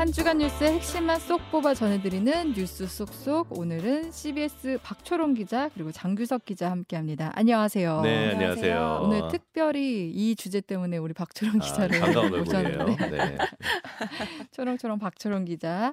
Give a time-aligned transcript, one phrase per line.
[0.00, 3.58] 한 주간 뉴스의 핵심만 쏙 뽑아 전해드리는 뉴스 쏙쏙.
[3.58, 7.32] 오늘은 CBS 박초롱 기자 그리고 장규석 기자 함께합니다.
[7.34, 8.00] 안녕하세요.
[8.00, 9.00] 네, 안녕하세요.
[9.02, 13.10] 오늘 특별히 이 주제 때문에 우리 박초롱 기자를 아, 모셨는데.
[13.10, 13.38] 네.
[14.52, 15.92] 초롱초롱 박초롱 기자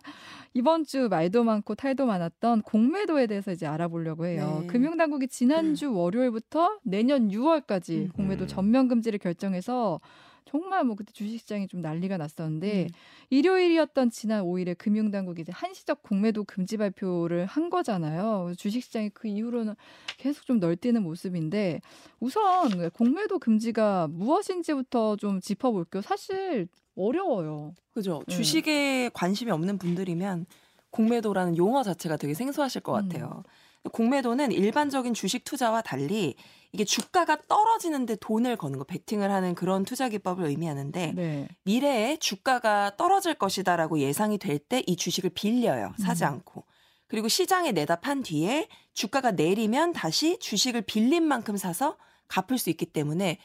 [0.54, 4.60] 이번 주 말도 많고 탈도 많았던 공매도에 대해서 이제 알아보려고 해요.
[4.62, 4.68] 네.
[4.68, 8.10] 금융당국이 지난주 월요일부터 내년 6월까지 음.
[8.16, 10.00] 공매도 전면 금지를 결정해서
[10.48, 12.88] 정말 뭐 그때 주식시장이 좀 난리가 났었는데 음.
[13.30, 18.54] 일요일이었던 지난 5일에 금융당국이 이제 한시적 공매도 금지 발표를 한 거잖아요.
[18.58, 19.76] 주식시장이 그 이후로는
[20.18, 21.82] 계속 좀 널뛰는 모습인데
[22.20, 26.02] 우선 공매도 금지가 무엇인지부터 좀 짚어볼게요.
[26.02, 27.74] 사실 어려워요.
[27.92, 28.24] 그죠.
[28.28, 28.36] 네.
[28.36, 30.46] 주식에 관심이 없는 분들이면
[30.92, 33.10] 공매도라는 용어 자체가 되게 생소하실 것 음.
[33.10, 33.44] 같아요.
[33.92, 36.36] 공매도는 일반적인 주식 투자와 달리
[36.74, 41.48] 이게 주가가 떨어지는데 돈을 거는 거, 베팅을 하는 그런 투자 기법을 의미하는데 네.
[41.64, 45.94] 미래에 주가가 떨어질 것이다라고 예상이 될 때 이 주식을 빌려요.
[45.98, 46.30] 사지 음.
[46.30, 46.66] 않고.
[47.08, 51.96] 그리고 시장에 내다 판 뒤에 주가가 내리면 다시 주식을 빌린 만큼 사서
[52.28, 53.40] 갚을 수 있기 때문에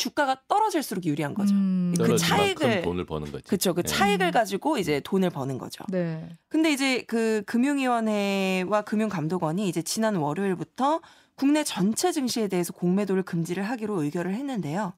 [0.00, 1.54] 주가가 떨어질수록 유리한 거죠.
[1.54, 3.44] 음, 그 차익을- 돈을 버는 거지.
[3.44, 3.74] 그렇죠.
[3.74, 3.88] 그 네.
[3.88, 5.84] 차익을 가지고 이제 돈을 버는 거죠.
[5.88, 6.26] 네.
[6.48, 11.02] 근데 이제 그 금융위원회와 금융감독원이 이제 지난 월요일부터
[11.34, 14.94] 국내 전체 증시에 대해서 공매도를 금지를 하기로 의결을 했는데요.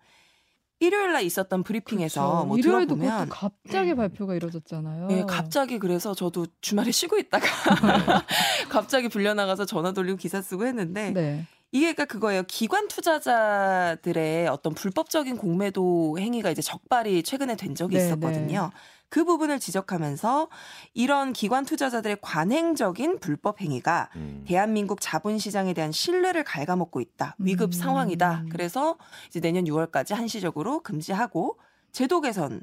[0.78, 2.46] 일요일 날 있었던 브리핑에서 그렇죠.
[2.46, 5.08] 뭐 일요일도 들어보면 갑자기 발표가 이루어졌잖아요.
[5.12, 7.46] 예, 갑자기 그래서 저도 주말에 쉬고 있다가
[8.68, 11.46] 갑자기 불려 나가서 전화 돌리고 기사 쓰고 했는데 네.
[11.72, 12.42] 이게 그러니까 그거예요.
[12.46, 18.70] 기관 투자자들의 어떤 불법적인 공매도 행위가 이제 적발이 최근에 된 적이 네, 있었거든요.
[19.08, 20.48] 그 부분을 지적하면서
[20.94, 24.44] 이런 기관 투자자들의 관행적인 불법 행위가 음.
[24.46, 27.36] 대한민국 자본시장에 대한 신뢰를 갉아먹고 있다.
[27.38, 27.72] 위급 음.
[27.72, 28.44] 상황이다.
[28.50, 28.96] 그래서
[29.28, 31.58] 이제 내년 6월까지 한시적으로 금지하고
[31.90, 32.62] 제도 개선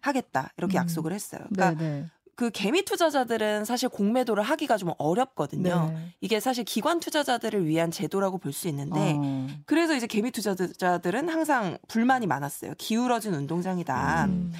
[0.00, 0.50] 하겠다.
[0.58, 0.80] 이렇게 음.
[0.80, 1.40] 약속을 했어요.
[1.50, 2.06] 그러니까 네, 네.
[2.42, 5.92] 그 개미 투자자들은 사실 공매도를 하기가 좀 어렵거든요.
[5.94, 6.08] 네.
[6.20, 9.46] 이게 사실 기관 투자자들을 위한 제도라고 볼 수 있는데 어.
[9.64, 12.72] 그래서 이제 개미 투자자들은 항상 불만이 많았어요.
[12.78, 14.24] 기울어진 운동장이다.
[14.24, 14.52] 음.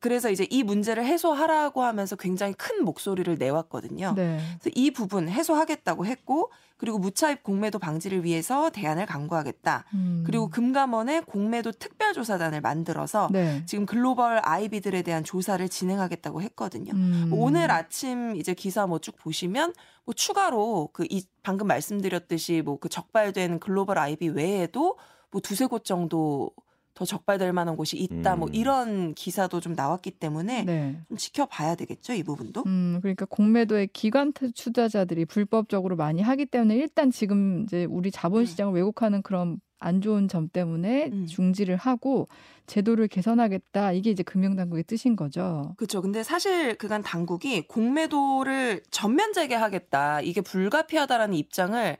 [0.00, 4.14] 그래서 이제 이 문제를 해소하라고 하면서 굉장히 큰 목소리를 내왔거든요.
[4.16, 4.38] 네.
[4.60, 9.84] 그래서 이 부분 해소하겠다고 했고 그리고 무차입 공매도 방지를 위해서 대안을 강구하겠다.
[9.94, 10.22] 음.
[10.24, 13.64] 그리고 금감원의 공매도 특별조사단을 만들어서 네.
[13.66, 16.92] 지금 글로벌 아이비들에 대한 조사를 진행하겠다고 했거든요.
[16.94, 17.26] 음.
[17.30, 22.78] 뭐 오늘 아침 이제 기사 뭐 쭉 보시면 뭐 추가로 그 이 방금 말씀드렸듯이 뭐
[22.78, 24.98] 그 적발된 글로벌 아이비 외에도
[25.30, 26.52] 뭐 두세 곳 정도
[26.98, 28.54] 더 적발될 만한 곳이 있다 뭐 음.
[28.54, 31.00] 이런 기사도 좀 나왔기 때문에 네.
[31.06, 32.64] 좀 지켜봐야 되겠죠 이 부분도.
[32.66, 38.74] 음, 그러니까 공매도의 기관 투- 투자자들이 불법적으로 많이 하기 때문에 일단 지금 이제 우리 자본시장을
[38.74, 41.26] 왜곡하는 그런 안 좋은 점 때문에 음.
[41.26, 42.26] 중지를 하고
[42.66, 43.92] 제도를 개선하겠다.
[43.92, 45.74] 이게 이제 금융당국의 뜻인 거죠.
[45.76, 46.02] 그렇죠.
[46.02, 51.96] 근데 사실 그간 당국이 공매도를 전면 재개하겠다 이게 불가피하다라는 입장을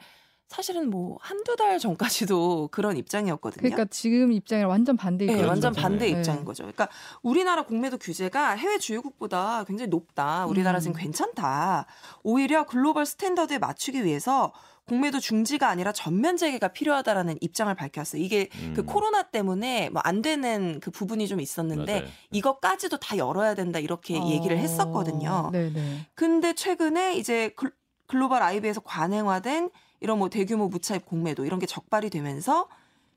[0.49, 3.61] 사실은 뭐 한두 달 전까지도 그런 입장이었거든요.
[3.61, 5.73] 그러니까 지금 입장이랑 완전 반대 네, 완전.
[5.75, 6.19] 반대 네.
[6.19, 6.63] 입장인 거죠.
[6.65, 6.89] 그러니까
[7.23, 10.47] 우리나라 공매도 규제가 해외 주요국보다 굉장히 높다.
[10.47, 10.81] 우리나라 음.
[10.81, 11.87] 지금 괜찮다.
[12.23, 14.53] 오히려 글로벌 스탠더드에 맞추기 위해서
[14.89, 18.23] 공매도 중지가 아니라 전면 재개가 필요하다라는 입장을 밝혔어요.
[18.23, 18.87] 이게 그 음.
[18.87, 22.09] 코로나 때문에 뭐 안 되는 그 부분이 좀 있었는데 맞아요.
[22.31, 25.51] 이것까지도 다 열어야 된다 이렇게 어, 얘기를 했었거든요.
[25.53, 26.07] 네네.
[26.15, 27.75] 근데 최근에 이제 글-
[28.07, 29.69] 글로벌 아이비에서 관행화된
[30.01, 32.69] 이런 뭐 대규모 무차입 공매도 이런 게 적발이 되면서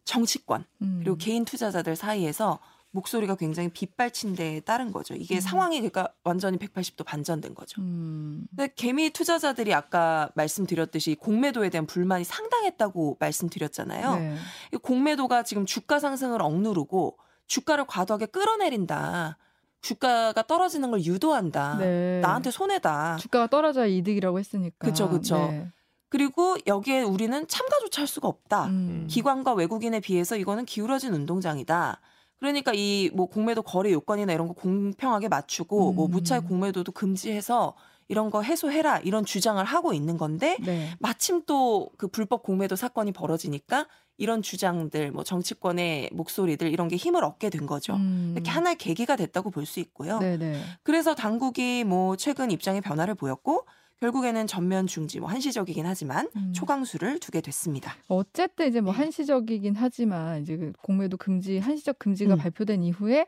[0.04, 1.00] 정치권 음.
[1.02, 2.60] 그리고 개인 투자자들 사이에서
[2.92, 5.14] 목소리가 굉장히 빗발친 데에 따른 거죠.
[5.16, 5.40] 이게 음.
[5.40, 7.82] 상황이 그러니까 완전히 180도 반전된 거죠.
[7.82, 8.46] 음.
[8.50, 14.16] 근데 개미 투자자들이 아까 말씀드렸듯이 공매도에 대한 불만이 상당했다고 말씀드렸잖아요.
[14.16, 14.36] 네.
[14.74, 17.18] 이 공매도가 지금 주가 상승을 억누르고
[17.48, 19.38] 주가를 과도하게 끌어내린다.
[19.82, 21.78] 주가가 떨어지는 걸 유도한다.
[21.80, 22.20] 네.
[22.20, 23.18] 나한테 손해다.
[23.18, 24.86] 주가가 떨어져야 이득이라고 했으니까.
[25.12, 25.38] 그쵸.
[25.50, 25.72] 네.
[26.12, 28.66] 그리고 여기에 우리는 참가조차 할 수가 없다.
[28.66, 29.08] 음.
[29.10, 32.02] 기관과 외국인에 비해서 이거는 기울어진 운동장이다.
[32.38, 36.12] 그러니까 이 뭐 공매도 거래 요건이나 이런 거 공평하게 맞추고 뭐 음.
[36.12, 37.76] 무차익 공매도도 금지해서
[38.10, 40.90] 이런 거 해소해라 이런 주장을 하고 있는 건데 네.
[41.00, 43.88] 마침 또 그 불법 공매도 사건이 벌어지니까
[44.18, 47.94] 이런 주장들 뭐 정치권의 목소리들 이런 게 힘을 얻게 된 거죠.
[47.96, 48.32] 음.
[48.36, 50.20] 이렇게 하나의 계기가 됐다고 볼 수 있고요.
[50.20, 50.60] 네네.
[50.84, 53.66] 그래서 당국이 뭐 최근 입장에 변화를 보였고
[54.02, 56.52] 결국에는 전면 중지 뭐 한시적이긴 하지만 음.
[56.54, 57.96] 초강수를 두게 됐습니다.
[58.08, 58.98] 어쨌든 이제 뭐 네.
[58.98, 62.38] 한시적이긴 하지만 이제 그 공매도 금지 한시적 금지가 음.
[62.40, 63.28] 발표된 이후에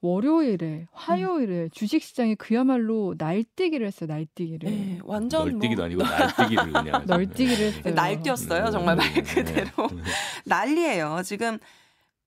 [0.00, 4.08] 월요일에 화요일에 주식 시장이 그야말로 날뛰기를 했어요.
[4.08, 4.70] 날뛰기를.
[4.70, 7.02] 네, 완전 널뛰기도 뭐 아니고 날뛰기를 그냥.
[7.06, 7.94] 널뛰기를 했어요.
[7.94, 8.70] 날뛰었어요.
[8.70, 9.70] 정말 말 그대로.
[10.46, 11.22] 난리예요.
[11.24, 11.58] 지금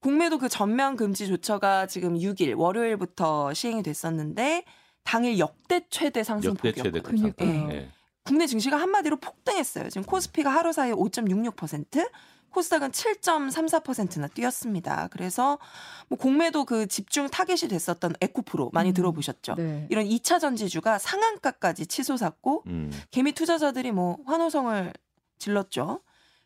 [0.01, 4.63] 공매도 그 전면 금지 조처가 지금 6일 월요일부터 시행이 됐었는데
[5.05, 7.03] 당일 역대 최대 최대 상승폭이었거든요.
[7.03, 7.33] 급상승.
[7.33, 7.71] 그러니까요.
[7.73, 7.89] 예.
[8.23, 9.89] 국내 증시가 한마디로 폭등했어요.
[9.89, 12.09] 지금 코스피가 하루 사이에 5.66%,
[12.49, 15.09] 코스닥은 7.34%나 뛰었습니다.
[15.11, 15.59] 그래서
[16.07, 18.93] 뭐 공매도 그 집중 타겟이 됐었던 에코프로 많이 음.
[18.93, 19.55] 들어보셨죠?
[19.55, 19.87] 네.
[19.89, 22.91] 이런 2차 전지주가 상한가까지 치솟았고 음.
[23.11, 24.91] 개미 투자자들이 뭐 환호성을
[25.37, 26.01] 질렀죠.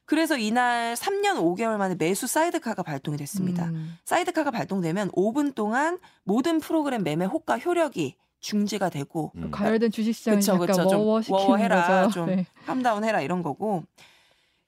[0.05, 3.65] 그래서 이날 3년 5개월 만에 매수 사이드카가 발동이 됐습니다.
[3.65, 3.95] 음.
[4.05, 9.51] 사이드카가 발동되면 5분 동안 모든 프로그램 매매 호가 효력이 중지가 되고 음.
[9.51, 10.87] 가열된 주식시장이 그쵸, 약간 그쵸.
[10.87, 12.11] 좀 워워시키는 워워해라, 거죠.
[12.11, 12.45] 좀 네.
[12.65, 13.83] calm down 해라 이런 거고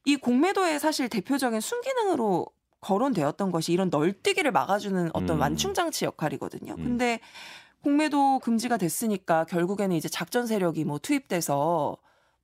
[0.06, 2.48] 이 공매도의 사실 대표적인 순기능으로
[2.82, 5.42] 거론되었던 것이 이런 널뛰기를 막아주는 어떤 음.
[5.42, 6.74] 완충 장치 역할이거든요.
[6.78, 6.84] 음.
[6.84, 7.20] 근데
[7.84, 11.98] 공매도 금지가 됐으니까 결국에는 이제 작전 세력이 뭐 투입돼서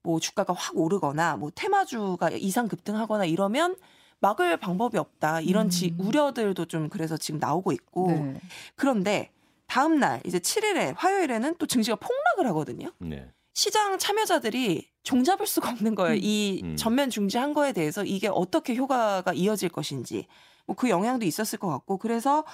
[0.03, 3.75] 뭐 주가가 확 오르거나 뭐 테마주가 이상 급등하거나 이러면
[4.19, 6.05] 막을 방법이 없다 이런 지, 음.
[6.05, 8.39] 우려들도 좀 그래서 지금 나오고 있고 네.
[8.75, 9.31] 그런데
[9.67, 12.91] 다음 날 이제 7일에 화요일에는 또 증시가 폭락을 하거든요.
[12.99, 13.29] 네.
[13.53, 16.15] 시장 참여자들이 종잡을 수가 없는 거예요.
[16.15, 16.19] 음.
[16.21, 16.75] 이 음.
[16.75, 20.27] 전면 중지한 거에 대해서 이게 어떻게 효과가 이어질 것인지
[20.67, 22.45] 뭐 그 영향도 있었을 것 같고 그래서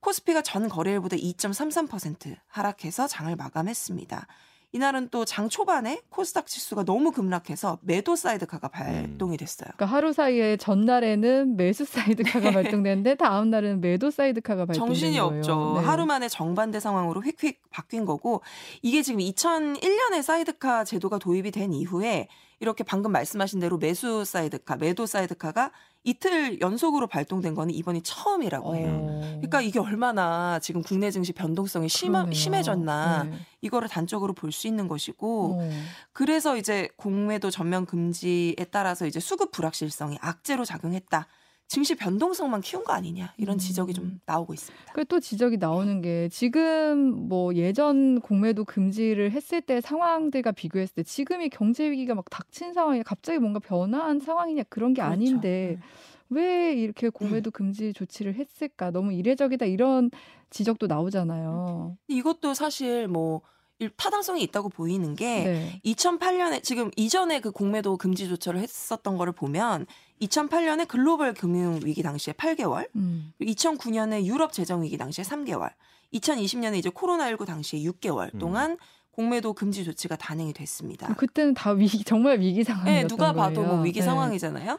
[0.00, 4.26] 코스피가 전 거래일보다 2.33% 하락해서 장을 마감했습니다.
[4.72, 9.68] 이날은 또 장 초반에 코스닥 지수가 너무 급락해서 매도 사이드카가 발동이 됐어요.
[9.76, 15.36] 그러니까 하루 사이에 전날에는 매수 사이드카가 발동되는데 다음 날은 매도 사이드카가 발동된 정신이 거예요.
[15.38, 15.74] 없죠.
[15.78, 15.86] 네.
[15.86, 18.42] 하루 만에 정반대 상황으로 휙휙 바뀐 거고
[18.82, 22.28] 이게 지금 2001년에 사이드카 제도가 도입이 된 이후에
[22.60, 25.72] 이렇게 방금 말씀하신 대로 매수 사이드카, 매도 사이드카가
[26.04, 28.88] 이틀 연속으로 발동된 거는 이번이 처음이라고 해요.
[29.02, 29.20] 어.
[29.36, 32.26] 그러니까 이게 얼마나 지금 국내 증시 변동성이 심하.
[32.32, 33.38] 심해졌나 네.
[33.60, 35.70] 이거를 단적으로 볼 수 있는 것이고 어.
[36.12, 41.26] 그래서 이제 공매도 전면 금지에 따라서 이제 수급 불확실성이 악재로 작용했다.
[41.68, 43.58] 증시 변동성만 키운 거 아니냐 이런 음.
[43.58, 44.92] 지적이 좀 나오고 있습니다.
[44.92, 51.48] 그또 지적이 나오는 게 지금 뭐 예전 공매도 금지를 했을 때 상황들과 비교했을 때 지금이
[51.48, 55.12] 경제 위기가 막 닥친 상황이 갑자기 뭔가 변화한 상황이냐 그런 게 그렇죠.
[55.12, 55.86] 아닌데 네.
[56.28, 60.10] 왜 이렇게 공매도 금지 조치를 했을까 너무 이례적이다 이런
[60.50, 61.96] 지적도 나오잖아요.
[62.08, 63.40] 이것도 사실 뭐
[63.78, 65.80] 일- 타당성이 있다고 보이는 게 네.
[65.84, 69.86] 2008년에 지금 이전에 그 공매도 금지 조처를 했었던 거를 보면
[70.22, 73.32] 2008년에 글로벌 금융 위기 당시에 8개월, 음.
[73.40, 75.70] 2009년에 유럽 재정 위기 당시에 3개월,
[76.14, 78.38] 2020년에 이제 코로나19 당시에 6개월 음.
[78.38, 78.78] 동안
[79.12, 81.12] 공매도 금지 조치가 단행이 됐습니다.
[81.14, 83.76] 그때는 다 위기 정말 위기 상황이었던 네, 누가 봐도 거예요.
[83.76, 84.06] 뭐 위기 네.
[84.06, 84.78] 상황이잖아요.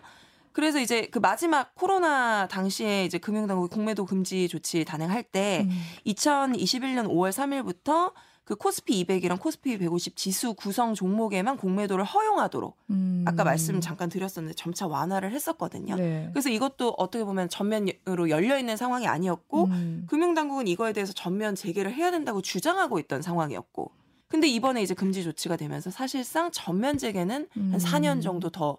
[0.54, 5.82] 그래서 이제 그 마지막 코로나 당시에 이제 금융당국이 공매도 금지 조치 단행할 때 음.
[6.08, 8.14] 2021년 5월 3일부터
[8.46, 13.24] 그 코스피 200이랑 코스피 150 지수 구성 종목에만 공매도를 허용하도록 음.
[13.26, 15.96] 아까 말씀 잠깐 드렸었는데 점차 완화를 했었거든요.
[15.96, 16.30] 네.
[16.34, 20.06] 그래서 이것도 어떻게 보면 전면으로 열려 있는 상황이 아니었고 음.
[20.10, 23.92] 금융당국은 이거에 대해서 전면 재개를 해야 된다고 주장하고 있던 상황이었고
[24.28, 27.70] 근데 이번에 이제 금지 조치가 되면서 사실상 전면 재개는 음.
[27.72, 28.78] 한 4년 정도 더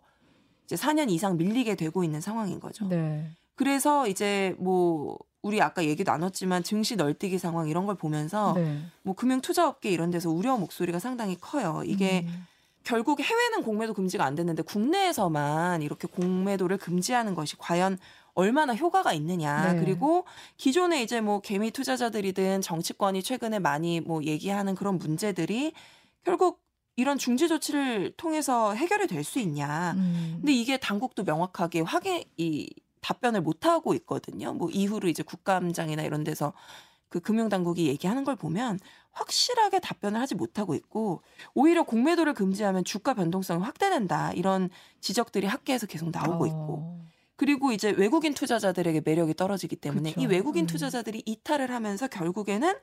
[0.67, 2.87] 이제 4년 이상 밀리게 되고 있는 상황인 거죠.
[2.89, 3.31] 네.
[3.55, 8.79] 그래서 이제 뭐 우리 아까 얘기 나눴지만 증시 널뛰기 상황 이런 걸 보면서 네.
[9.03, 11.83] 뭐 금융 투자 업계 이런 데서 우려 목소리가 상당히 커요.
[11.85, 12.47] 이게 음.
[12.83, 17.99] 결국 해외는 공매도 금지가 안 됐는데 국내에서만 이렇게 공매도를 금지하는 것이 과연
[18.33, 19.75] 얼마나 효과가 있느냐.
[19.75, 19.81] 네.
[19.81, 20.25] 그리고
[20.57, 25.73] 기존에 이제 뭐 개미 투자자들이든 정치권이 최근에 많이 뭐 얘기하는 그런 문제들이
[26.25, 26.63] 결국
[26.97, 29.93] 이런 중지 조치를 통해서 해결이 될 수 있냐.
[29.97, 30.37] 음.
[30.41, 32.71] 근데 이게 당국도 명확하게 확인 이
[33.05, 34.55] 답변을 못 하고 있거든요.
[34.55, 36.55] 뭐 이후로 이제 국감장이나 이런 데서
[37.11, 38.81] 그 금융당국이 얘기하는 걸 보면
[39.13, 41.23] 확실하게 답변을 하지 못하고 있고
[41.55, 44.71] 오히려 공매도를 금지하면 주가 변동성이 확대된다 이런
[45.01, 47.05] 지적들이 학계에서 계속 나오고 있고 어.
[47.37, 50.23] 그리고 이제 외국인 투자자들에게 매력이 떨어지기 때문에 그쵸.
[50.23, 50.67] 이 외국인 음.
[50.67, 52.75] 투자자들이 이탈을 하면서 결국에는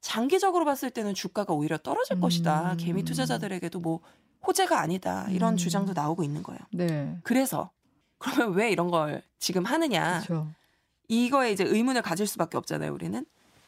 [0.00, 2.20] 장기적으로 봤을 때는 주가가 오히려 떨어질 음.
[2.20, 4.00] 것이다 개미 투자자들에게도 뭐
[4.46, 5.56] 호재가 아니다 이런 음.
[5.56, 6.60] 주장도 나오고 있는 거예요.
[6.72, 7.18] 네.
[7.22, 7.70] 그래서
[8.18, 10.48] 그러면 왜 이런 걸 지금 하느냐 그렇죠.
[11.08, 13.24] 이거에 이제 의문을 가질 수밖에 없잖아요 우리는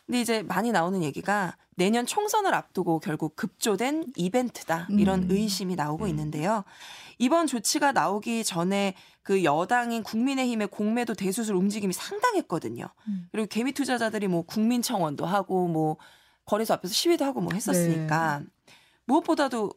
[0.07, 5.29] 근데 이제 많이 나오는 얘기가 내년 총선을 앞두고 결국 급조된 이벤트다 이런 음.
[5.31, 6.11] 의심이 나오고 음.
[6.11, 6.65] 있는데요
[7.19, 13.29] 이번 조치가 나오기 전에 그 여당인 국민의힘의 공매도 대수술 움직임이 상당했거든요 음.
[13.31, 15.97] 그리고 개미 투자자들이 뭐 국민청원도 하고 뭐
[16.45, 18.47] 거래소 앞에서 시위도 하고 뭐 했었으니까 네.
[19.05, 19.73] 무엇보다도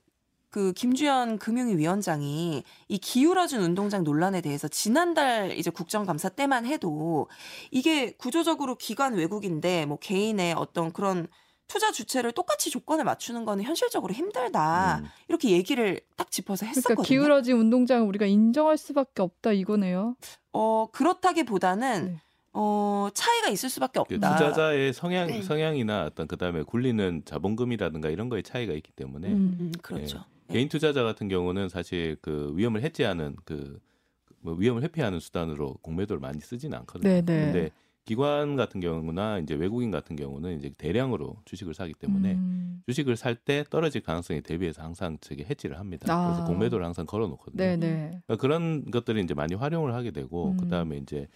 [0.53, 7.27] 그 김주현 금융위 위원장이 이 기울어진 운동장 논란에 대해서 지난달 이제 국정감사 때만 해도
[7.72, 11.27] 이게 구조적으로 기관 외국인데 뭐 개인의 어떤 그런
[11.65, 15.07] 투자 주체를 똑같이 조건을 맞추는 거는 현실적으로 힘들다 음.
[15.27, 16.98] 이렇게 얘기를 딱 짚어서 했었거든요.
[16.98, 20.15] 그러니까 기울어진 운동장을 우리가 인정할 수밖에 없다 이거네요.
[20.51, 22.22] 어 그렇다기보다는 네.
[22.55, 24.36] 어, 차이가 있을 수밖에 그 없다.
[24.36, 29.57] 투자자의 성향 성향이나 어떤 그다음에 굴리는 자본금이라든가 이런 거에 차이가 있기 때문에 음.
[29.60, 30.17] 음, 그렇죠.
[30.17, 30.24] 네.
[30.53, 36.77] 개인 투자자 같은 경우는 사실 그 위험을 해지하는 그뭐 위험을 회피하는 수단으로 공매도를 많이 쓰지는
[36.79, 37.10] 않거든요.
[37.10, 37.45] 네, 네.
[37.45, 37.69] 근데
[38.05, 42.83] 기관 같은 경우나 이제 외국인 같은 경우는 이제 대량으로 주식을 사기 때문에 음.
[42.86, 46.13] 주식을 살 때 떨어질 가능성에 대비해서 항상 저게 해지를 합니다.
[46.13, 46.27] 아.
[46.27, 47.57] 그래서 공매도를 항상 걸어놓거든요.
[47.57, 48.22] 네, 네.
[48.25, 50.57] 그러니까 그런 것들을 이제 많이 활용을 하게 되고 음.
[50.57, 51.27] 그 다음에 이제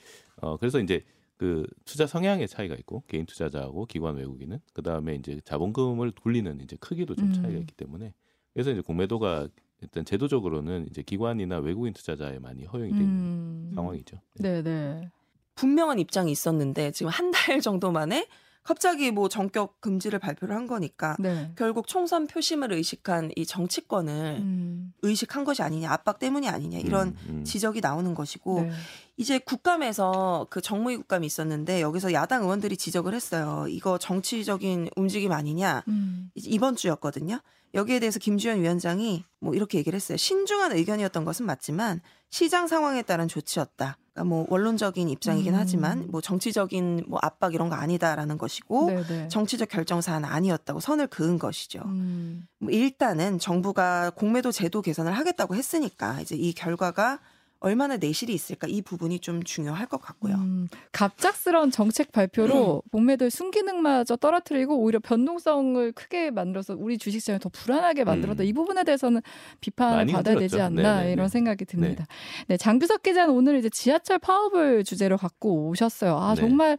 [0.42, 1.04] 어 그래서 이제
[1.38, 6.76] 그 투자 성향의 차이가 있고 개인 투자자하고 기관 외국인은 그 다음에 이제 자본금을 굴리는 이제
[6.80, 7.34] 크기도 좀 음.
[7.34, 8.14] 차이가 있기 때문에
[8.58, 9.50] 그래서 이제 공매도가
[9.82, 13.72] 일단 제도적으로는 이제 기관이나 외국인 투자자에 많이 허용이 돼 있는 음.
[13.76, 14.18] 상황이죠.
[14.40, 15.12] 네, 네.
[15.54, 18.28] 분명한 입장이 있었는데 지금 한 달 정도 만에
[18.64, 21.52] 갑자기 뭐 전격 금지를 발표를 한 거니까 네.
[21.56, 24.92] 결국 총선 표심을 의식한 이 정치권을 음.
[25.04, 27.44] 의식한 것이 아니냐 압박 때문이 아니냐 이런 음, 음.
[27.44, 28.72] 지적이 나오는 것이고 네.
[29.18, 33.68] 이제 국감에서 그 정무위 국감이 있었는데 여기서 야당 의원들이 지적을 했어요.
[33.70, 35.84] 이거 정치적인 움직임 아니냐.
[35.90, 36.32] 음.
[36.34, 37.40] 이제 이번 주였거든요.
[37.78, 40.18] 여기에 대해서 김주현 위원장이 뭐 이렇게 얘기를 했어요.
[40.18, 43.98] 신중한 의견이었던 것은 맞지만 시장 상황에 따른 조치였다.
[44.14, 45.60] 그러니까 뭐 원론적인 입장이긴 음.
[45.60, 49.28] 하지만 뭐 정치적인 뭐 압박 이런 거 아니다라는 것이고 네, 네.
[49.28, 51.84] 정치적 결정 사안 아니었다고 선을 그은 것이죠.
[51.86, 52.48] 음.
[52.58, 57.20] 뭐 일단은 정부가 공매도 제도 개선을 하겠다고 했으니까 이제 이 결과가
[57.60, 60.36] 얼마나 내실이 있을까 이 부분이 좀 중요할 것 같고요.
[60.36, 68.04] 음, 갑작스러운 정책 발표로 공매도의 순기능마저 떨어뜨리고 오히려 변동성을 크게 만들어서 우리 주식시장을 더 불안하게
[68.04, 68.44] 만들었다.
[68.44, 68.46] 음.
[68.46, 69.22] 이 부분에 대해서는
[69.62, 70.64] 비판을 받아야 되지 흔들었죠.
[70.64, 71.14] 않나 네네네.
[71.14, 72.06] 이런 생각이 듭니다.
[72.48, 76.16] 네, 장규석 기자는 오늘 이제 지하철 파업을 주제로 갖고 오셨어요.
[76.18, 76.42] 아 네.
[76.42, 76.78] 정말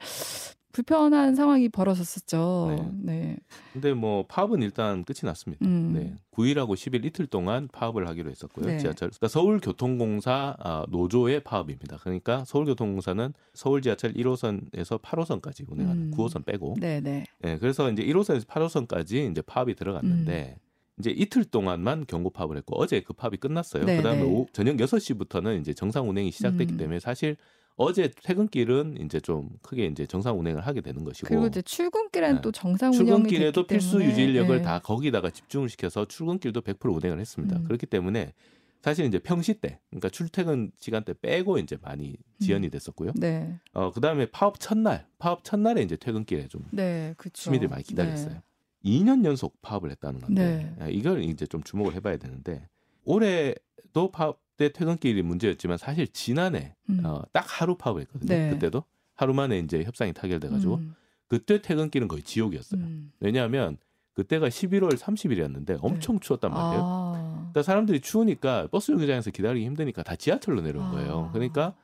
[0.78, 2.92] 불편한 상황이 벌어졌었죠.
[3.02, 3.18] 네.
[3.18, 3.37] 네.
[3.73, 5.66] 근데 뭐 파업은 일단 끝이 났습니다.
[5.66, 5.92] 음.
[5.92, 6.14] 네.
[6.30, 8.66] 9일하고 10일 이틀 동안 파업을 하기로 했었고요.
[8.66, 8.78] 네.
[8.78, 9.08] 지하철.
[9.08, 11.97] 그러니까 서울교통공사 아, 노조의 파업입니다.
[11.99, 16.11] 그러니까 서울교통공사는 서울 지하철 1호선에서 8호선까지 운행하는 음.
[16.16, 16.76] 9호선 빼고.
[16.78, 17.25] 네, 네.
[17.40, 20.68] 네, 그래서 이제 1호선에서 8호선까지 이제 파업이 들어갔는데 음.
[21.00, 23.85] 이제 이틀 동안만 경고 파업을 했고 어제 그 파업이 끝났어요.
[23.85, 24.25] 네, 그다음에 네.
[24.25, 26.76] 오후 저녁 6시부터는 이제 정상 운행이 시작됐기 음.
[26.76, 27.37] 때문에 사실
[27.78, 32.42] 어제 퇴근길은 이제 좀 크게 이제 정상 운행을 하게 되는 것이고 그리고 이제 출근길에는 네.
[32.42, 34.62] 또 정상 운영이 출근길에도 필수 유지 인력을 네.
[34.62, 37.56] 다 거기다가 집중을 시켜서 출근길도 100% 운행을 했습니다.
[37.56, 37.62] 음.
[37.62, 38.35] 그렇기 때문에
[38.82, 43.12] 사실 이제 평시 때, 그러니까 출퇴근 시간대 빼고 이제 많이 지연이 됐었고요.
[43.14, 47.42] 네, 어 그다음에 파업 첫날, 파업 첫날에 이제 퇴근길에 좀 네, 그렇죠.
[47.42, 48.42] 시민들이 많이 기다렸어요.
[48.85, 50.85] 2년 연속 파업을 했다는 건데 네.
[50.85, 52.68] 아, 이걸 이제 좀 주목을 해봐야 되는데
[53.04, 57.00] 올해도 파업 때 퇴근길이 문제였지만 사실 지난해 음.
[57.05, 58.29] 어, 딱 하루 파업을 했거든요.
[58.29, 58.50] 네.
[58.50, 58.85] 그때도
[59.15, 60.95] 하루 만에 이제 협상이 타결돼가지고 음,
[61.29, 62.81] 그때 퇴근길은 거의 지옥이었어요.
[62.81, 63.12] 음.
[63.21, 63.79] 왜냐하면
[64.15, 66.73] 그때가 11월 30일이었는데 엄청 추웠단 말이에요.
[66.73, 66.83] 네.
[66.85, 71.27] 아, 그러니까 사람들이 추우니까 버스 정류장에서 기다리기 힘드니까 다 지하철로 내려온 거예요.
[71.29, 71.33] 아.
[71.33, 71.75] 그러니까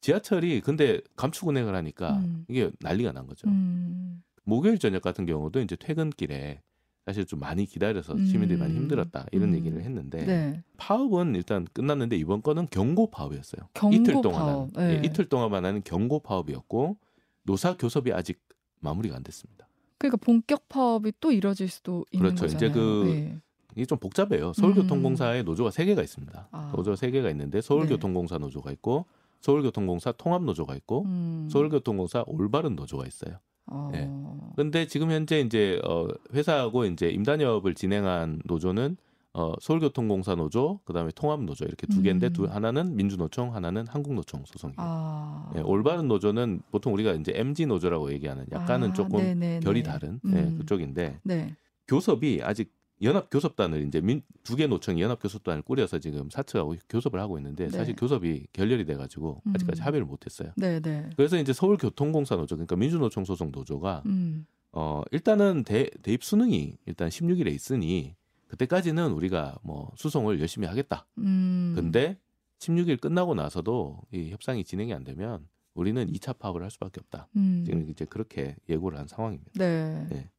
[0.00, 2.44] 지하철이 근데 감축 운행을 하니까 음.
[2.48, 3.48] 이게 난리가 난 거죠.
[3.48, 6.60] 음, 목요일 저녁 같은 경우도 이제 퇴근길에
[7.04, 8.82] 사실 좀 많이 기다려서 시민들이 많이 음.
[8.82, 9.54] 힘들었다 이런 음.
[9.56, 10.62] 얘기를 했는데 네.
[10.78, 13.68] 파업은 일단 끝났는데 이번 거는 경고 파업이었어요.
[13.74, 14.76] 경고 이틀 동안 파업.
[14.76, 15.06] 하는, 예, 네.
[15.06, 16.96] 이틀 동안만 하는 경고 파업이었고
[17.42, 18.40] 노사 교섭이 아직
[18.80, 19.68] 마무리가 안 됐습니다.
[19.98, 22.46] 그러니까 본격 파업이 또 이뤄질 수도 있는 그렇죠.
[22.46, 22.70] 거잖아요.
[22.70, 23.40] 이제 그 네.
[23.76, 24.52] 이게 좀 복잡해요.
[24.54, 26.40] 서울교통공사에 노조가 세 개가 있습니다.
[26.40, 26.56] 음.
[26.56, 26.72] 아.
[26.74, 29.04] 노조 세 개가 있는데 서울교통공사 노조가 있고
[29.40, 31.48] 서울교통공사 통합 노조가 있고 음.
[31.50, 33.38] 서울교통공사 올바른 노조가 있어요.
[33.66, 33.90] 어.
[33.94, 34.10] 예.
[34.56, 38.96] 근데 지금 현재 이제 어 회사하고 이제 임단협을 진행한 노조는
[39.32, 42.32] 어 서울교통공사 노조, 그다음에 통합 노조 이렇게 두 개인데 음.
[42.32, 44.76] 두 하나는 민주노총, 하나는 한국노총 소속이에요.
[44.78, 45.50] 아.
[45.56, 49.60] 예, 올바른 노조는 보통 우리가 이제 MG 노조라고 얘기하는 약간은 아, 조금 네네네.
[49.60, 50.58] 결이 다른 예, 음.
[50.58, 51.56] 그쪽인데 네.
[51.88, 52.72] 교섭이 아직
[53.02, 54.00] 연합 교섭단을 이제
[54.44, 57.76] 두 개 노총이 연합 교섭단을 꾸려서 지금 사측하고 교섭을 하고 있는데 네.
[57.76, 59.86] 사실 교섭이 결렬이 돼가지고 아직까지 음.
[59.86, 60.52] 합의를 못했어요.
[60.56, 61.10] 네, 네.
[61.16, 64.46] 그래서 이제 서울교통공사 노조 그러니까 민주노총 소속 노조가 음.
[64.72, 68.14] 어 일단은 대, 대입 수능이 일단 16일에 있으니
[68.48, 71.06] 그때까지는 우리가 뭐 수송을 열심히 하겠다.
[71.18, 71.72] 음.
[71.74, 72.18] 근데
[72.60, 77.28] 16일 끝나고 나서도 이 협상이 진행이 안 되면 우리는 2차 파업을 할 수밖에 없다.
[77.36, 77.64] 음.
[77.66, 79.50] 지금 이제 그렇게 예고를 한 상황입니다.
[79.56, 80.06] 네.
[80.08, 80.30] 네.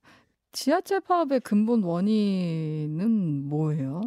[0.60, 4.02] 지하철 파업의 근본 원인은 뭐예요?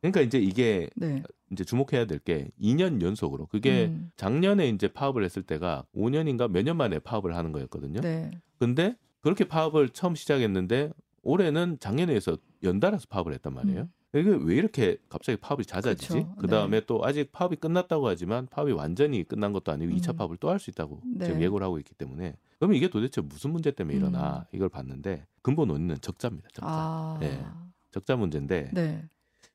[0.00, 1.22] 그러니까 이제 이게 네.
[1.50, 4.10] 이제 주목해야 될 게 2년 연속으로 그게 음.
[4.16, 8.00] 작년에 이제 파업을 했을 때가 5년인가 몇 년 만에 파업을 하는 거였거든요.
[8.00, 8.30] 네.
[8.58, 10.90] 근데 그렇게 파업을 처음 시작했는데
[11.22, 13.82] 올해는 작년에 해서 연달아서 파업을 했단 말이에요.
[13.82, 13.92] 음.
[14.18, 16.26] 이게 왜 이렇게 갑자기 파업이 잦아지지?
[16.38, 20.16] 그 다음에 또 아직 파업이 끝났다고 하지만 파업이 완전히 끝난 것도 아니고 이 2차 음.
[20.16, 21.26] 파업을 또 할 수 있다고 네.
[21.26, 24.00] 지금 예고를 하고 있기 때문에 그러면 이게 도대체 무슨 문제 때문에 음.
[24.00, 26.48] 일어나 이걸 봤는데 근본 원인은 적자입니다.
[26.52, 26.66] 적자.
[26.68, 27.16] 아.
[27.20, 27.44] 네.
[27.90, 29.04] 적자 문제인데 네.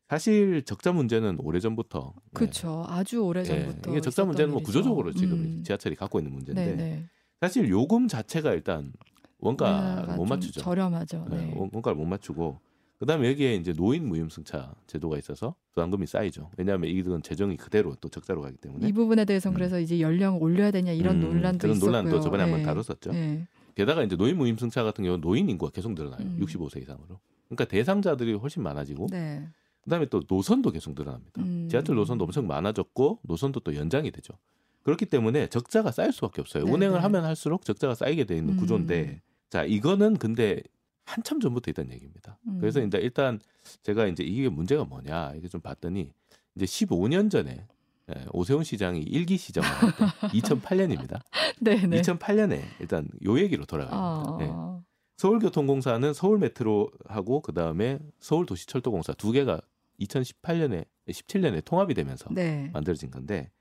[0.08, 2.22] 사실 적자 문제는 오래전부터 네.
[2.34, 2.86] 그렇죠.
[2.88, 4.62] 아주 오래 예, 전부터 이게 적자 문제는 뭐.
[4.64, 5.64] 구조적으로 지금 음.
[5.64, 7.06] 지하철이 갖고 있는 문제인데 네, 네.
[7.42, 8.94] 사실 요금 자체가 일단
[9.40, 10.62] 원가 우리나라가 못좀 맞추죠.
[10.62, 11.26] 저렴하죠.
[11.30, 11.54] 네, 네.
[11.58, 12.60] 원- 원가를 못 맞추고
[13.04, 16.50] 그다음에 여기에 이제 노인 무임승차 제도가 있어서 부담금이 쌓이죠.
[16.58, 19.58] 왜냐하면 이건 재정이 그대로 또 적자로 가기 때문에 이 부분에 대해서 는 음.
[19.58, 21.92] 그래서 이제 연령 올려야 되냐 이런 음, 논란도 그런 있었고요.
[21.92, 22.66] 논란도 저번에 한번 네.
[22.66, 23.12] 다뤘었죠.
[23.12, 23.46] 네.
[23.76, 26.22] 게다가 이제 노인 무임승차 같은 경우 는 노인 인구가 계속 늘어나요.
[26.22, 26.40] 음.
[26.40, 27.20] 65세 이상으로.
[27.50, 29.50] 그러니까 대상자들이 훨씬 많아지고 네.
[29.84, 31.42] 그다음에 또 노선도 계속 늘어납니다.
[31.42, 31.68] 음.
[31.70, 34.34] 지하철 노선도 엄청 많아졌고 노선도 또 연장이 되죠.
[34.84, 36.64] 그렇기 때문에 적자가 쌓일 수밖에 없어요.
[36.64, 37.02] 네, 운행을 네.
[37.02, 38.58] 하면 할수록 적자가 쌓이게 돼 있는 음.
[38.58, 40.64] 구조인데 자 이거는 근데
[41.06, 42.38] 한참 전부터 있던 얘기입니다.
[42.48, 42.60] 음.
[42.60, 43.40] 그래서 이제 일단
[43.84, 46.12] 제가 이제 이게 문제가 뭐냐 이게 좀 봤더니
[46.56, 47.68] 이제 15년 전에
[48.10, 50.06] 예, 오세훈 시장이 일기 시정을 할때
[50.40, 51.22] 2008년입니다.
[51.62, 52.02] 네, 네.
[52.02, 53.98] 2008년에 일단 요 얘기로 돌아갑니다.
[53.98, 54.38] 아.
[54.42, 54.84] 예.
[55.18, 59.62] 서울교통공사는 서울 메트로하고 그 다음에 서울도시철도공사 두 개가
[60.02, 62.70] 2018년에 17년에 통합이 되면서 네.
[62.74, 63.52] 만들어진 건데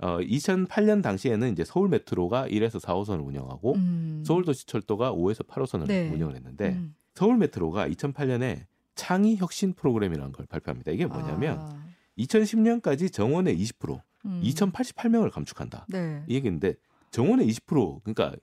[0.00, 4.22] 어, 2008년 당시에는 이제 서울 메트로가 1에서 4호선을 운영하고 음.
[4.24, 6.10] 서울도시철도가 5에서 8호선을 네.
[6.10, 6.94] 운영을 했는데 음.
[7.14, 10.92] 서울 메트로가 2008년에 창의 혁신 프로그램이라는 걸 발표합니다.
[10.92, 11.84] 이게 뭐냐면 아.
[12.18, 14.40] 2010년까지 정원의 20% 음.
[14.44, 15.86] 2,088명을 감축한다.
[15.88, 16.22] 네.
[16.28, 16.74] 이 얘기인데
[17.10, 18.36] 정원의 20% 그러니까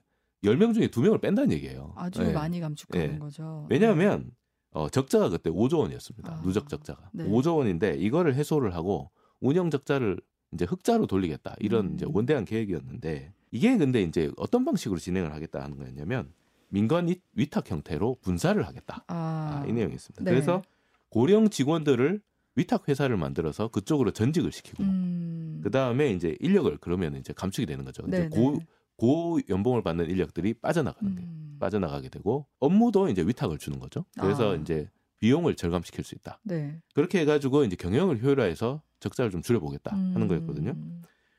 [0.44, 1.92] 10명 중에 2명을 뺀다는 얘기예요.
[1.96, 2.32] 아주 예.
[2.32, 3.18] 많이 감축하는 예.
[3.18, 3.66] 거죠.
[3.70, 4.30] 왜냐하면
[4.72, 6.32] 어, 적자가 그때 5조 원이었습니다.
[6.32, 7.24] 아, 누적 적자가 네.
[7.24, 9.10] 5조 원인데 이거를 해소를 하고
[9.40, 10.20] 운영 적자를
[10.56, 11.94] 이제 흑자로 돌리겠다 이런 음.
[11.94, 16.32] 이제 원대한 계획이었는데 이게 근데 이제 어떤 방식으로 진행을 하겠다 하는 거였냐면
[16.68, 20.24] 민간 위- 위탁 형태로 분사를 하겠다 아, 아, 이 내용이 있습니다.
[20.24, 20.30] 네.
[20.30, 20.62] 그래서
[21.10, 22.20] 고령 직원들을
[22.56, 25.60] 위탁 회사를 만들어서 그쪽으로 전직을 시키고 음.
[25.62, 28.02] 그 다음에 이제 인력을 그러면 이제 감축이 되는 거죠.
[28.08, 28.66] 이제 네, 고, 네.
[28.96, 31.56] 고 연봉을 받는 인력들이 빠져나가는 게 음.
[31.60, 34.04] 빠져나가게 되고 업무도 이제 위탁을 주는 거죠.
[34.18, 34.54] 그래서 아.
[34.56, 36.40] 이제 비용을 절감시킬 수 있다.
[36.42, 36.80] 네.
[36.94, 40.28] 그렇게 해가지고 이제 경영을 효율화해서 적자를 좀 줄여보겠다 하는 음.
[40.28, 40.74] 거였거든요.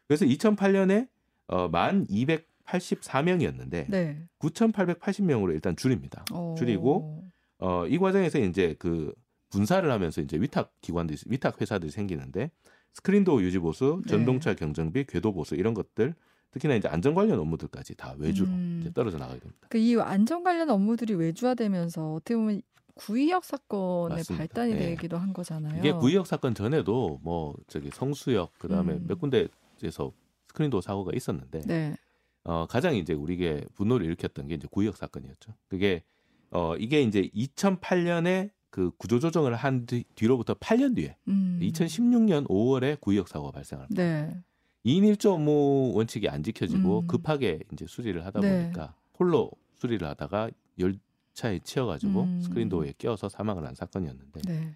[0.08, 1.08] 그래서 2008년에
[1.48, 4.22] 어, 만 284명이었는데 네.
[4.40, 6.26] 9,880명으로 일단 줄입니다.
[6.32, 6.56] 어.
[6.58, 7.24] 줄이고
[7.60, 9.14] 어, 이 과정에서 이제 그
[9.50, 12.52] 분사를 하면서 이제 위탁 기관들이 위탁 회사들이 생기는데
[12.94, 14.10] 스크린도어 유지 보수, 네.
[14.10, 16.14] 전동차 경정비, 궤도 보수 이런 것들
[16.52, 18.80] 특히나 이제 안전 관련 업무들까지 다 외주로 음.
[18.82, 19.68] 이제 떨어져 나가게 됩니다.
[19.70, 22.62] 그 이 안전 관련 업무들이 외주화되면서 어떻게 보면
[22.98, 24.38] 구의역 사건의 맞습니다.
[24.38, 24.78] 발단이 예.
[24.78, 25.80] 되기도 한 거잖아요.
[25.80, 29.06] 이게 구의역 사건 전에도 뭐 저기 성수역 그다음에 음.
[29.08, 30.12] 몇 군데에서
[30.48, 31.96] 스크린도어 사고가 있었는데 네.
[32.44, 35.54] 어, 가장 이제 우리게 분노를 일으켰던 게 이제 구의역 사건이었죠.
[35.68, 36.04] 그게
[36.52, 41.60] 어, 이게 이제 2008년에 그 구조 조정을 한 뒤, 뒤로부터 8년 뒤에 음.
[41.62, 44.02] 2016년 5월에 구의역 사고가 발생합니다.
[44.02, 44.44] 네.
[44.86, 47.08] 2인 1조 업무 원칙이 안 지켜지고 음.
[47.08, 48.64] 급하게 이제 수리를 하다 네.
[48.64, 50.50] 보니까 홀로 수리를 하다가
[50.80, 52.42] 열차에 치여가지고 음.
[52.42, 54.76] 스크린도어에 껴서 사망을 한 사건이었는데 네.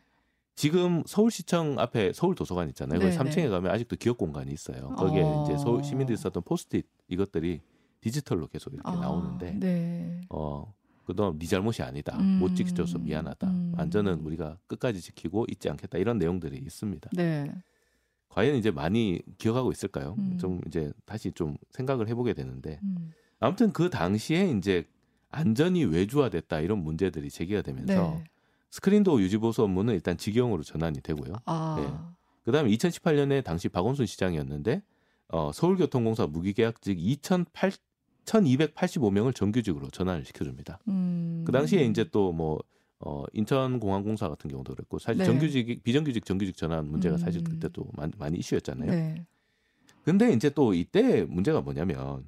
[0.54, 3.00] 지금 서울시청 앞에 서울 도서관 있잖아요.
[3.00, 3.50] 거기 네, 3층에 네.
[3.50, 4.89] 가면 아직도 기억 공간이 있어요.
[4.89, 5.43] 거기에 어.
[5.43, 7.62] 이제 서울 시민들이 썼던 포스트잇 이것들이
[8.00, 10.21] 디지털로 계속 이렇게 아, 나오는데 네.
[10.30, 10.71] 어
[11.04, 12.15] 그동안 네 잘못이 아니다.
[12.19, 12.38] 음.
[12.38, 13.47] 못 지켜줘서 미안하다.
[13.47, 13.74] 음.
[13.76, 15.97] 안전은 우리가 끝까지 지키고 잊지 않겠다.
[15.97, 17.10] 이런 내용들이 있습니다.
[17.13, 17.52] 네.
[18.30, 20.15] 과연 이제 많이 기억하고 있을까요?
[20.19, 20.38] 음.
[20.38, 23.12] 좀 이제 다시 좀 생각을 해보게 되는데 음.
[23.39, 24.86] 아무튼 그 당시에 이제
[25.32, 28.24] 안전이 외주화됐다 이런 문제들이 제기가 되면서 네.
[28.70, 31.36] 스크린도어 유지 보수 업무는 일단 직영으로 전환이 되고요.
[31.46, 32.13] 아.
[32.46, 34.82] 그다음에 2018년에 당시 박원순 시장이었는데
[35.30, 37.72] 어, 서울교통공사 무기계약직 2,008
[38.26, 40.80] 1,285명을 정규직으로 전환을 시켜줍니다.
[40.88, 41.44] 음.
[41.46, 42.60] 그 당시에 이제 또뭐
[43.00, 45.26] 어, 인천공항공사 같은 경우도 그랬고 사실 네.
[45.26, 47.17] 정규직 비정규직 정규직 전환 문제가 음.
[47.17, 48.91] 사실 그때 또 많이, 많이 이슈였잖아요.
[48.91, 49.26] 네.
[50.04, 52.26] 근데 이제 또 이때 문제가 뭐냐면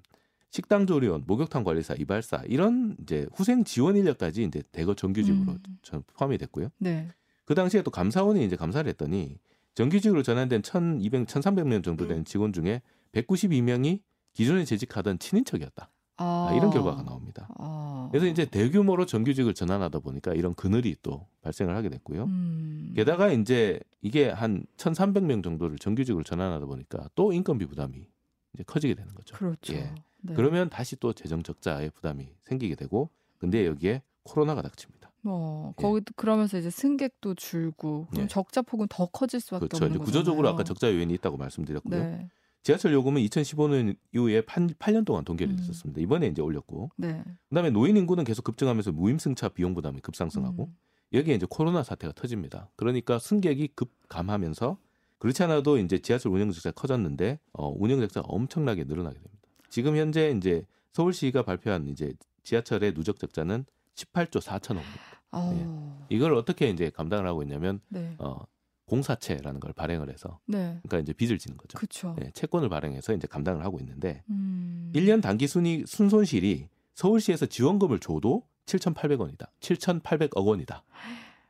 [0.53, 5.59] 식당 조리원, 목욕탕 관리사, 이발사 이런 이제 후생 지원 인력까지 이제 대거 정규직으로 음.
[5.81, 6.69] 전- 포함이 됐고요.
[6.77, 7.09] 네.
[7.43, 9.39] 그 당시에 또 감사원이 이제 감사를 했더니
[9.73, 12.07] 정규직으로 전환된 1,200, 1,300명 정도 음.
[12.07, 14.01] 되는 직원 중에 192명이
[14.33, 15.89] 기존에 재직하던 친인척이었다.
[16.17, 16.47] 아.
[16.51, 17.49] 아, 이런 결과가 나옵니다.
[17.57, 18.09] 아.
[18.11, 22.25] 그래서 이제 대규모로 정규직을 전환하다 보니까 이런 그늘이 또 발생을 하게 됐고요.
[22.25, 22.93] 음.
[22.95, 28.05] 게다가 이제 이게 한 1,300명 정도를 정규직으로 전환하다 보니까 또 인건비 부담이
[28.53, 29.35] 이제 커지게 되는 거죠.
[29.35, 29.73] 그렇죠.
[29.73, 29.95] 예.
[30.23, 30.33] 네.
[30.33, 35.11] 그러면 다시 또 재정 적자의 부담이 생기게 되고 근데 여기에 코로나가 닥칩니다.
[35.21, 35.81] 뭐 예.
[35.81, 38.27] 거기 그러면서 이제 승객도 줄고 그럼 예.
[38.27, 39.85] 적자 폭은 더 커질 수밖에 그렇죠.
[39.85, 40.05] 없는 거잖아요.
[40.05, 42.03] 구조적으로 아까 적자 요인이 있다고 말씀드렸고요.
[42.03, 42.29] 네.
[42.61, 45.55] 지하철 요금은 2015년 이후에 8년 동안 동결이 음.
[45.57, 45.99] 됐었습니다.
[46.01, 47.23] 이번에 이제 올렸고 네.
[47.49, 50.77] 그다음에 노인 인구는 계속 급증하면서 무임승차 비용 부담이 급상승하고 음.
[51.13, 52.69] 여기에 이제 코로나 사태가 터집니다.
[52.75, 54.77] 그러니까 승객이 급감하면서
[55.19, 59.32] 그렇지 않아도 이제 지하철 운영 적자가 커졌는데 어, 운영 적자가 엄청나게 늘어나게 됩니다.
[59.73, 65.17] 지금 현재 이제 서울시가 발표한 이제 지하철의 누적 적자는 18조 4천억입니다.
[65.31, 66.05] 아.
[66.09, 68.13] 이걸 어떻게 이제 감당을 하고 있냐면 네.
[68.19, 68.45] 어,
[68.85, 70.79] 공사채라는 걸 발행을 해서 네.
[70.83, 71.75] 그러니까 이제 빚을 지는 거죠.
[71.75, 72.15] 그렇죠.
[72.19, 74.91] 네, 채권을 발행해서 이제 감당을 하고 있는데 음.
[74.93, 79.47] 1년 단기 순이 순손실이 서울시에서 지원금을 줘도 7,800원이다.
[79.59, 80.83] 7,800억 원이다.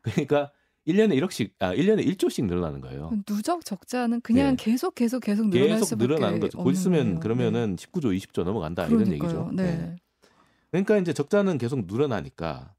[0.01, 0.53] 그러니까
[0.87, 3.11] 1년에 1억씩 아 1년에 1조씩 늘어나는 거예요.
[3.25, 4.63] 누적 적자는 그냥 네.
[4.63, 6.57] 계속 계속 계속 늘어날 계속 수밖에 늘어나는 거죠.
[6.57, 7.19] 곧 있으면.
[7.19, 8.89] 그러면은 19조, 20조 넘어간다 네.
[8.89, 9.29] 이런 그러니까요.
[9.31, 9.51] 얘기죠.
[9.53, 9.63] 네.
[9.77, 9.95] 네.
[10.71, 12.73] 그러니까 이제 적자는 계속 늘어나니까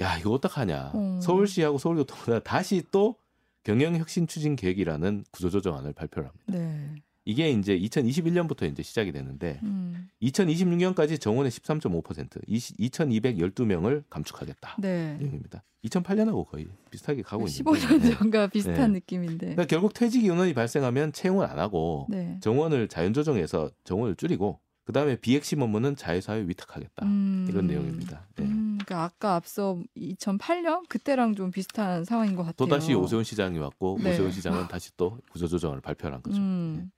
[0.00, 0.92] 야 이거 어떡하냐.
[0.94, 1.20] 음.
[1.20, 3.16] 서울시하고 서울교통부가 다시 또
[3.64, 6.44] 경영혁신추진계획이라는 구조조정안을 발표를 합니다.
[6.52, 6.94] 네.
[7.26, 10.08] 이게 이제 2021년부터 이제 시작이 되는데 음.
[10.22, 14.76] 2026년까지 정원의 13.5% 2,212명을 감축하겠다.
[14.78, 15.16] 네.
[15.18, 15.64] 내용입니다.
[15.84, 19.00] 2008년하고 거의 비슷하게 가고 있는 15년 데 전과 비슷한 네.
[19.00, 19.46] 느낌인데.
[19.46, 22.38] 그러니까 결국 퇴직 인원이 발생하면 채용을 안 하고 네.
[22.40, 27.06] 정원을 자연 조정해서 정원을 줄이고 그다음에 비핵심 업무는 자회사에 위탁하겠다.
[27.06, 27.46] 음.
[27.50, 28.24] 이런 내용입니다.
[28.36, 28.44] 네.
[28.44, 32.54] 음, 그러니까 아까 앞서 2008년 그때랑 좀 비슷한 상황인 것 같아요.
[32.56, 34.12] 또 다시 오세훈 시장이 왔고 네.
[34.12, 36.38] 오세훈 시장은 다시 또 구조조정을 발표를 한 거죠.
[36.38, 36.92] 음.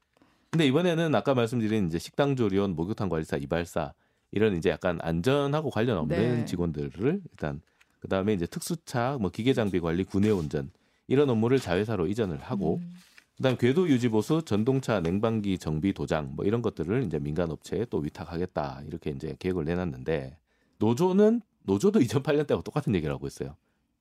[0.51, 3.93] 근데 이번에는 아까 말씀드린 이제 식당 조리원, 목욕탕 관리사, 이발사
[4.31, 6.45] 이런 이제 약간 안전하고 관련 없는 네.
[6.45, 7.61] 직원들을 일단
[8.01, 10.71] 그다음에 이제 특수차, 뭐 기계 장비 관리, 구내 운전
[11.07, 12.95] 이런 업무를 자회사로 이전을 하고 음.
[13.37, 17.99] 그다음 궤도 유지 보수, 전동차 냉방기 정비 도장 뭐 이런 것들을 이제 민간 업체에 또
[17.99, 20.39] 위탁하겠다 이렇게 이제 계획을 내놨는데
[20.79, 23.57] 노조는 노조도 2008년 때하고 똑같은 얘기를 하고 있어요.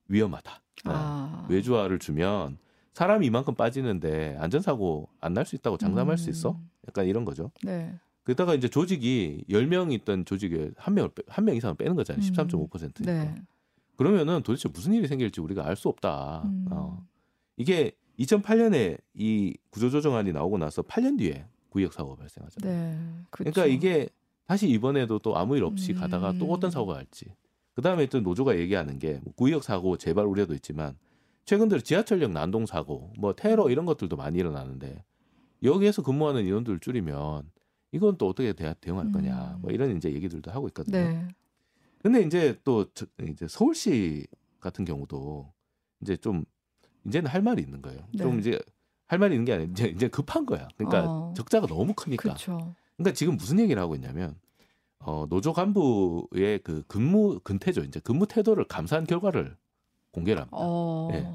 [0.08, 0.52] 위험하다.
[0.86, 1.46] 어, 아.
[1.50, 2.58] 외주화를 주면
[2.98, 6.50] 사람이 이만큼 빠지는데 안전사고 안 날 수 있다고 장담할 수 있어?
[6.50, 6.68] 음.
[6.88, 7.52] 약간 이런 거죠.
[7.62, 7.94] 네.
[8.24, 12.22] 그러다가 이제 조직이 10명 있던 조직에 한 명을 한 명 이상을 빼는 거잖아요.
[12.24, 12.32] 음.
[12.32, 13.12] 13.5%니까.
[13.12, 13.34] 네.
[13.96, 16.42] 그러면은 도대체 무슨 일이 생길지 우리가 알 수 없다.
[16.44, 16.66] 음.
[16.70, 17.06] 어.
[17.56, 22.72] 이게 2008년에 이 구조조정안이 나오고 나서 8년 뒤에 구역 사고가 발생하잖아요.
[22.72, 22.98] 네.
[23.30, 24.08] 그러니까 이게
[24.46, 26.00] 다시 이번에도 또 아무 일 없이 음.
[26.00, 27.26] 가다가 또 어떤 사고가 갈지.
[27.74, 30.96] 그 다음에 또 노조가 얘기하는 게뭐 구역 사고 재발 우려도 있지만
[31.48, 35.02] 최근 들어 지하철역 난동 사고, 뭐 테러 이런 것들도 많이 일어나는데
[35.62, 37.50] 여기에서 근무하는 인원들을 줄이면
[37.90, 39.54] 이건 또 어떻게 대, 대응할 거냐.
[39.56, 39.62] 음.
[39.62, 40.98] 뭐 이런 이제 얘기들도 하고 있거든요.
[40.98, 41.26] 네.
[42.02, 44.26] 근데 이제 또 저- 이제 서울시
[44.60, 45.50] 같은 경우도
[46.02, 46.44] 이제 좀
[47.06, 48.02] 이제는 할 말이 있는 거예요.
[48.12, 48.24] 네.
[48.24, 48.60] 좀 이제
[49.06, 50.68] 할 말이 있는 게 아니라 이제 이제 급한 거야.
[50.76, 51.32] 그러니까 어.
[51.34, 52.24] 적자가 너무 크니까.
[52.24, 52.74] 그렇죠.
[52.98, 54.38] 그러니까 지금 무슨 얘기를 하고 있냐면
[54.98, 59.56] 어, 노조 간부의 그 근무 근태조 이제 근무 태도를 감사한 결과를
[60.12, 60.56] 공개를 합니다.
[60.58, 61.08] 어.
[61.12, 61.26] 네.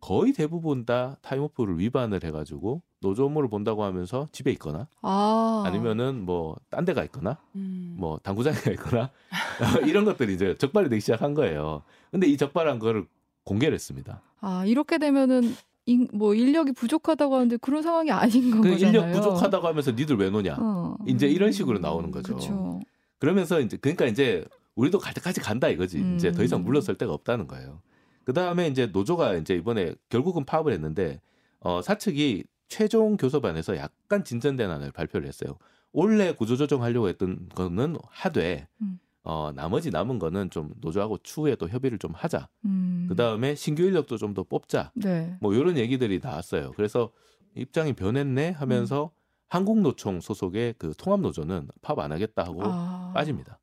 [0.00, 5.62] 거의 대부분 다 타임오프를 위반을 해가지고 노조 업무를 본다고 하면서 집에 있거나 아.
[5.66, 7.96] 아니면은 뭐 딴 데가 있거나 음.
[7.98, 9.10] 뭐 당구장에 가 있거나
[9.86, 11.82] 이런 것들이 이제 적발이 되기 시작한 거예요.
[12.10, 13.06] 근데 이 적발한 거를
[13.44, 14.22] 공개를 했습니다.
[14.40, 15.54] 아, 이렇게 되면은
[15.86, 19.02] 인, 뭐 인력이 부족하다고 하는데 그런 상황이 아닌 건그 거잖아요.
[19.02, 20.56] 인력 부족하다고 하면서 니들 왜 노냐?
[20.58, 20.96] 어.
[21.06, 22.34] 이제 이런 식으로 나오는 거죠.
[22.34, 22.80] 그렇죠.
[23.18, 24.44] 그러면서 이제 그러니까 이제
[24.76, 25.98] 우리도 갈 때까지 간다 이거지.
[25.98, 26.14] 음.
[26.16, 27.80] 이제 더 이상 물러설 데가 없다는 거예요.
[28.30, 31.20] 그 다음에 이제 노조가 이제 이번에 결국은 파업을 했는데
[31.58, 35.56] 어, 사측이 최종 교섭안에서 약간 진전된 안을 발표를 했어요.
[35.90, 39.00] 원래 구조조정 하려고 했던 거는 하되 음.
[39.24, 42.48] 어, 나머지 남은 거는 좀 노조하고 추후에 또 협의를 좀 하자.
[42.66, 43.06] 음.
[43.08, 44.92] 그 다음에 신규 인력도 좀 더 뽑자.
[44.94, 45.36] 네.
[45.40, 46.70] 뭐 이런 얘기들이 나왔어요.
[46.76, 47.10] 그래서
[47.56, 49.10] 입장이 변했네 하면서 음.
[49.48, 53.10] 한국노총 소속의 그 통합노조는 파업 안 하겠다 하고 아.
[53.12, 53.58] 빠집니다.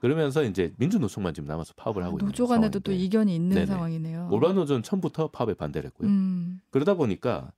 [0.00, 3.66] 그러면서 이제 민주노총만 지금 남아서 파업을 하고 있는 노조 간에도 또 상황인데 이견이 있는 네네.
[3.66, 4.28] 상황이네요.
[4.32, 6.08] 올바노조는 처음부터 파업에 반대를 했고요.
[6.08, 6.60] 음.
[6.70, 7.52] 그러다 보니까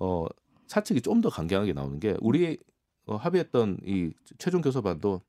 [0.00, 0.26] 어
[0.66, 2.58] 사측이 좀 더 강경하게 나오는 게 우리
[3.06, 5.20] 어, 합의했던 이 최종 교섭안도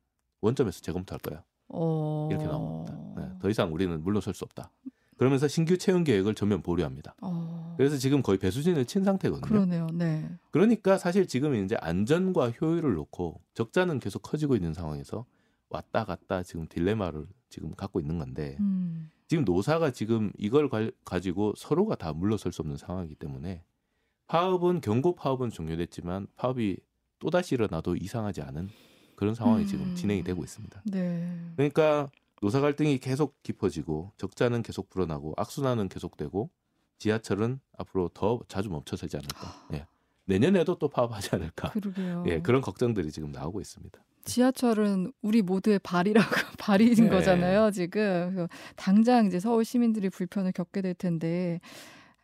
[0.42, 1.44] 원점에서 재검토할 거야.
[1.70, 2.28] 어.
[2.32, 2.98] 이렇게 나옵니다.
[3.18, 4.72] 네, 더 이상 우리는 물러설 수 없다.
[5.18, 7.16] 그러면서 신규 채용 계획을 전면 보류합니다.
[7.22, 7.74] 어.
[7.78, 9.48] 그래서 지금 거의 배수진을 친 상태거든요.
[9.48, 9.88] 그러네요.
[9.94, 10.30] 네.
[10.52, 15.26] 그러니까 사실 지금 이제 안전과 효율을 놓고 적자는 계속 커지고 있는 상황에서
[15.70, 19.10] 왔다 갔다 지금 딜레마를 지금 갖고 있는 건데 음.
[19.28, 23.64] 지금 노사가 지금 이걸 가- 가지고 서로가 다 물러설 수 없는 상황이기 때문에
[24.28, 26.78] 파업은 경고 파업은 종료됐지만 파업이
[27.20, 28.70] 또다시 일어나도 이상하지 않은
[29.16, 29.68] 그런 상황이 음.
[29.68, 30.82] 지금 진행이 되고 있습니다.
[30.86, 31.40] 네.
[31.56, 32.10] 그러니까
[32.42, 36.50] 노사 갈등이 계속 깊어지고 적자는 계속 불어나고 악순환은 계속되고
[36.98, 39.68] 지하철은 앞으로 더 자주 멈춰서지 않을까.
[39.74, 39.88] 예.
[40.26, 41.72] 내년에도 또 파업하지 않을까.
[41.72, 42.24] 그러게요.
[42.28, 44.04] 예, 그런 걱정들이 지금 나오고 있습니다.
[44.26, 46.28] 지하철은 우리 모두의 발이라고
[46.60, 47.10] 발인 네.
[47.10, 48.48] 거잖아요, 지금.
[48.76, 51.60] 당장 이제 서울 시민들이 불편을 겪게 될 텐데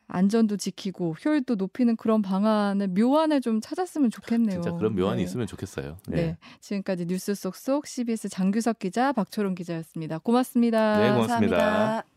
[0.08, 4.62] 안전도 지키고 효율도 높이는 그런 방안을 묘안을 좀 찾았으면 좋겠네요.
[4.62, 5.24] 진짜 그런 묘안이 네.
[5.24, 5.98] 있으면 좋겠어요.
[6.12, 6.16] 예.
[6.16, 6.38] 네.
[6.60, 10.20] 지금까지 뉴스 속속 CBS 장규석 기자, 박초롱 기자였습니다.
[10.20, 11.00] 고맙습니다.
[11.00, 11.58] 네, 고맙습니다.
[11.58, 12.11] 감사합니다.